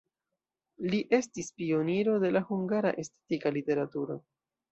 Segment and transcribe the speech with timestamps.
[0.93, 4.19] Li estis pioniro de la hungara estetika literaturo.